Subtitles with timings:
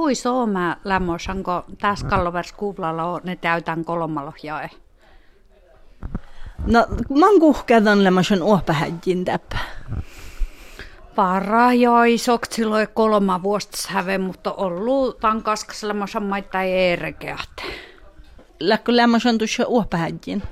[0.00, 4.70] hui sooma lämmösanko tässä kallovers kuulalla on ne täytän kolmalo jae.
[6.66, 6.86] No,
[7.20, 9.58] man kuhkädän lämmösen uopähäjin täppä.
[11.14, 12.16] Para joi
[12.50, 17.50] silloin kolma vuotta häve, mutta ollut tan kaskasella maita ei erekeat.
[18.60, 20.42] Läkkö lämmösen tuossa uopähäjin?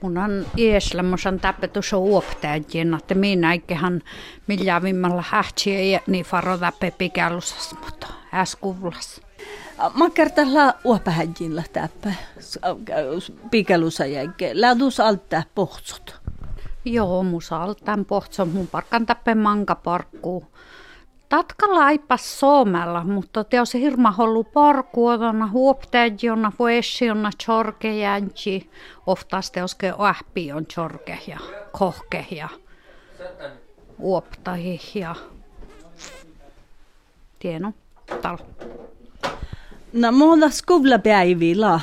[0.00, 4.02] Mun on ies lämmösen täppä tuossa uopähäjin, että minä ikään
[4.46, 9.20] millään vimmalla hähtsiä niin faro täppä pikälusas, mutta äskuvlas.
[9.94, 12.14] Mä kertaan uopähäjin täppä
[13.50, 14.50] pikälusa jäikä.
[14.52, 16.20] Lähdus alta pohtsut.
[16.84, 20.46] Joo, musa tämän pohtson mun parkan tappe manka parkkuu.
[21.28, 28.70] Tatkalla aipas soomella, mutta te on se hirma hollu parkku, otana huoptäjona, vuesiona, chorkejänci.
[29.06, 31.38] Oftas te oske ähpi on chorke ja
[31.72, 32.48] kohke ja
[33.98, 35.14] uoptahi ja
[37.38, 37.72] tieno,
[38.22, 38.38] tal.
[39.92, 41.80] No, muuta skuvlapäivillä.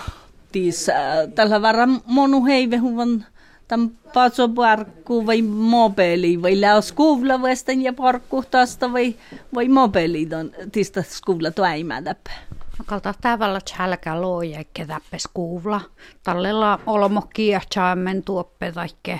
[0.51, 0.95] Tis, äh,
[1.35, 3.25] tällä varmaan monu heivehuvan
[3.67, 9.15] tämän patsoparkku vai mobili vai läos kuvla västän ja parkku tästä vai,
[9.55, 12.25] vai mobili on tistä skuvla toimädäp.
[12.85, 15.81] Kalta tavalla tjälkä looja eikä täppes kuvla.
[16.23, 19.19] Tallella olmo kiehtsaamen tuoppe taikke.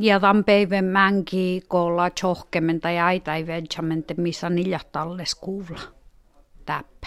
[0.00, 5.80] Ja tämän päivän mänki kolla tjohkemen tai aitai vedjamente missä niljatalles kuvla.
[6.66, 7.06] Täppä.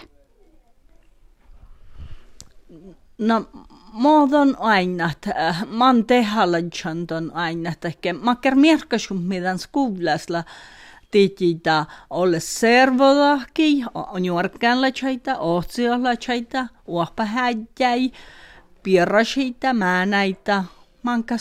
[3.17, 3.45] No,
[3.93, 5.11] Muodon aina,
[5.67, 10.43] man tehallanjan ton aina, että makker merkasum meidän skuulasla
[11.11, 18.11] tiititä ole servodahki, on juorkänla chaita, ohtsiolla chaita, uohpa häjäi,
[18.83, 20.63] pierrasita, määnäitä,
[21.03, 21.35] manka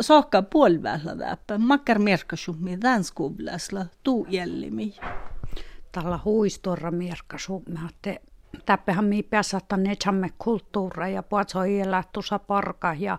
[0.00, 4.94] suokka puolivällä läppä, makker merkasum meidän skuulasla, tuu jällimi.
[5.92, 8.16] Tällä huistorra merkasum, että
[8.66, 11.70] täppähän mi pääsata nechamme kulttuura ja puatsoi
[12.12, 13.18] tuossa parka ja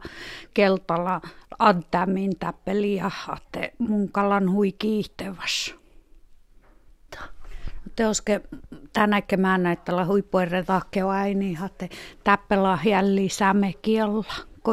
[0.54, 1.22] keltala
[1.60, 5.76] addamin täppeli ja hatte munkalan hui kiihteväs.
[7.96, 8.42] Teoske
[8.94, 11.90] tänäkö mä näyttällä huippuerre tahkeo äini hatte
[12.24, 13.74] täppela jälli säme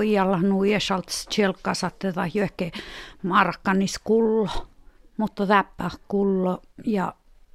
[0.00, 0.32] kiella.
[0.32, 2.72] Koijalla nuiesalt tjelkasatte tai johonkin
[3.22, 4.48] markkanis kullo.
[5.16, 7.14] Mutta täppä kullo ja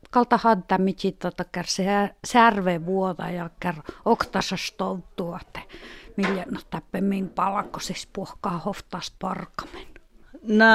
[0.10, 3.76] kalta hadda mitsit tota se särve vuoda ja kär
[4.06, 5.60] oktasa stoltua, että
[6.18, 9.88] millä no täppe min palakko siis puhkaa hoftas parkamen.
[10.44, 10.66] No,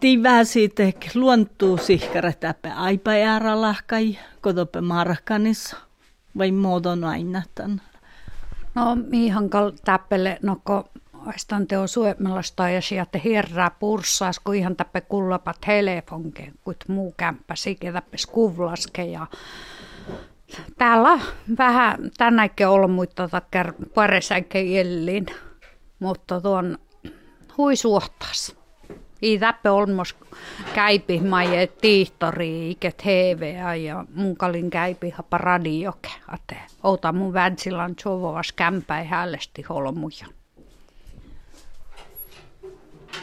[0.00, 0.82] tii vähän siitä
[1.14, 5.76] luontuu sihkare täppe aipajäära lahkai, kotope markkanissa,
[6.38, 7.82] vai muodon aina tämän?
[8.74, 10.84] No, mihan kal täppele, no ko
[11.26, 17.54] Aistan teo suemmelasta ja sieltä herraa purssaas, kun ihan tappe kullapat telefonke, kun muu kämppä
[17.92, 19.26] tappe skuvlaske ja
[20.78, 21.20] täällä
[21.58, 25.26] vähän tänäkin ollut muita takkar paresäke jellin,
[25.98, 26.78] mutta tuon
[27.58, 28.56] hui suhtas.
[29.22, 30.16] I täppe olmos
[30.74, 33.02] käypi maie tiihtori iket
[33.84, 36.10] ja mun kalin käypi hapa radioke.
[36.82, 40.39] Outa mun väntsilän sovovas kämpäi hällesti holmuja.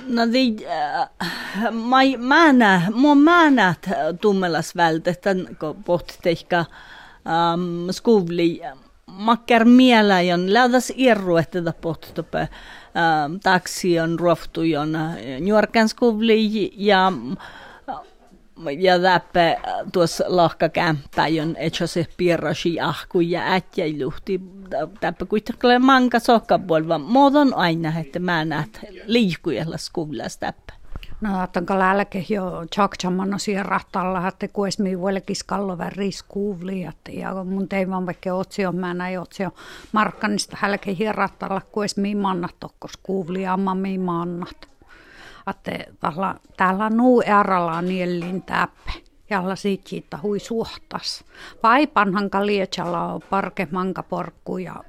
[0.07, 3.90] No det, äh, mai määnä, mua määnät
[4.22, 6.66] tummelas vältetän, kun pohtitehkä
[7.28, 8.62] um, skuvli
[9.07, 10.50] makkar miela jon
[10.95, 12.50] irru että da pohtope
[12.95, 14.97] um, taksi on ruoftu jon
[15.40, 17.12] nuorkan skuvli ja
[18.79, 19.59] ja läppe
[19.94, 24.41] tuossa lahkakämppä, jon etso se pierrasi ahku ja ätjäiluhti.
[25.00, 26.97] Täppä kuitenkin manka sokkapuolva.
[26.97, 30.73] Muodon aina, että mä näet liikujalla skuulas täppä.
[31.22, 36.81] No, että lälke jo tjakchamano siihen rahtalla, että kun esmi vuolekin skallover riskuuvli,
[37.12, 39.53] ja mun tein vaan vaikka otsio, mä näin otsio
[39.91, 44.77] markkanista hälke hierrattalla, kun esmi mannat tokkos kuuvli mammi mannat
[45.50, 48.91] että täällä, täällä nuu eralla niellin täppe.
[49.30, 51.24] Jalla siitä hui suhtas.
[51.63, 54.83] Vaipanhan kalietsalla on parke manka porkku ja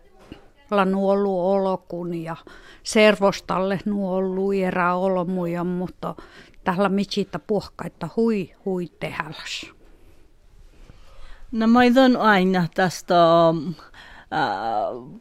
[0.71, 2.37] la nuolu olokun ja
[2.83, 6.15] servostalle nuolu erä olmuja, mutta
[6.65, 9.67] täällä mitsitä puhkaita hui hui tehäläs.
[11.53, 11.79] No mä
[12.19, 13.15] aina tästä
[13.49, 13.59] äh,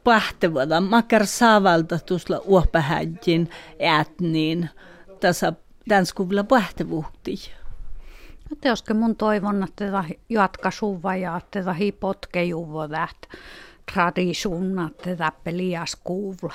[0.04, 3.50] pähtävältä, makar saavalta tuossa uopähäjin
[4.00, 4.70] ätniin
[5.20, 5.54] tässä
[5.88, 7.36] tämän skuvilla pähtävuhti.
[8.50, 13.18] No teoske mun toivon, että jatka suva ja tätä hipotke juvo täht
[13.94, 16.54] tradisunna tätä pelias kuvla.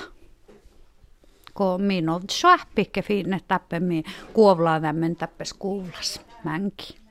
[1.54, 7.01] Kun minun on sähpikke finne täppe mi kuovlaa tämän täppes kuvlas mänki.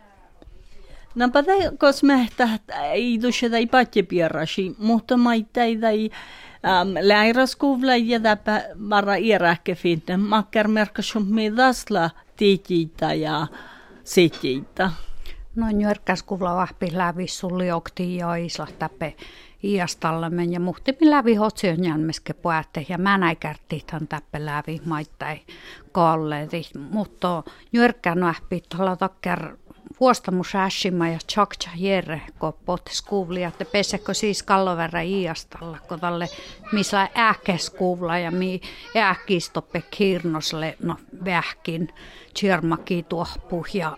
[1.16, 2.50] No pada kos mehtä
[2.92, 6.10] ei tuossa tai patje pierasi, mutta maita ei tai
[6.63, 10.18] um, läiraskuvla ja täpä marra iärähke finne.
[10.18, 13.48] Makkar merkasum me dasla tiitiitä ja
[14.04, 14.92] setiitä.
[15.56, 19.16] No njörkäskuvla vahpi läpi sulli okti ja isla täpe
[19.63, 25.42] iastallamen ja muhtimin läpi hotsion jänmeske puätte ja mä näin kärttiithan täppe läpi maittai
[25.92, 26.62] kalleeti.
[26.92, 29.58] Mutta njörkkän nähpi tuolla takkar
[30.00, 36.30] vuostamus äshima ja tjakcha jerre, kun pohti skuvlia, että pesekö siis kalloverra iastalla, kun tälle
[36.72, 38.62] missä ähkeskuvla ja mi
[38.98, 40.95] ähkistoppe kirnosle, no
[41.25, 41.89] vähkin,
[42.33, 43.98] tsirmaki tuohpu ja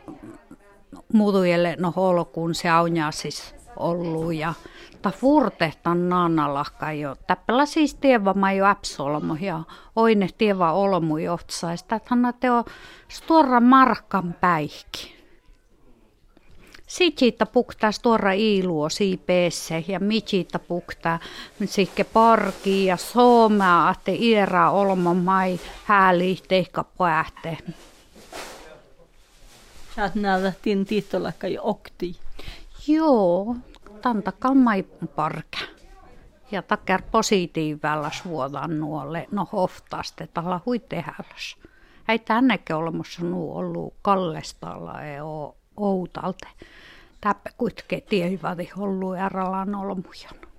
[1.13, 4.53] muutujelle no holkuun se on siis ollut ja
[5.01, 7.15] ta furtehtan naanalahka jo.
[7.27, 9.63] Täppälä siis tieva jo äpsolmo ja
[9.95, 12.65] oine tieva olmu johtsaista, että hän teo
[13.07, 15.22] stora markan päihki.
[16.93, 21.19] Sitten puktaa stora iiluo siipeessä ja mitsiitä puktaa
[21.65, 27.57] sikke parki ja soomea, että iera olmo mai hääli teikka poähte.
[29.95, 32.15] Sä oot tiittolakka jo okti.
[32.87, 33.55] Joo,
[34.01, 34.83] tantakal mai
[35.15, 35.57] parka.
[36.51, 41.57] Ja takkar positiivalla suodan nuolle, no hoftaste tala hui tehälläs.
[42.07, 46.47] Ei tännekin olemassa nuu ollut kallestalla ei oo outalta.
[47.21, 50.52] Täppä kuitenkin tiivadi hullu ja ralan olmujan.